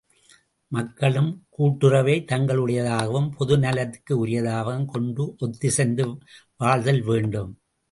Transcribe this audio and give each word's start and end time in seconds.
மக்களும் 0.71 1.43
கூட்டுறவை 1.49 2.15
தங்களுடையதாகவும் 2.31 3.29
பொது 3.37 3.57
நலத்திற்க்கு 3.57 4.17
உரியதாகவும் 4.25 4.85
கொண்டு 4.85 5.35
ஒத்திசைந்து 5.39 6.05
வாழ்தல் 6.57 7.01
வேண்டும். 7.01 7.51